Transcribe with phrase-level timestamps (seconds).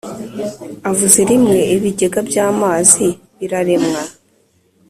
[0.89, 3.07] avuze rimwe, ibigega by’amazi
[3.37, 4.01] biraremwa.